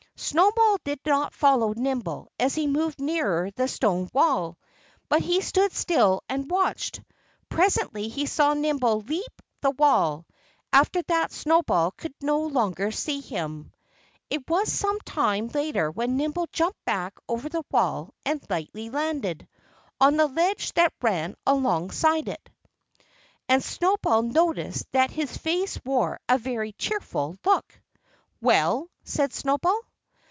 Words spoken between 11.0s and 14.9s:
that Snowball could no longer see him. It was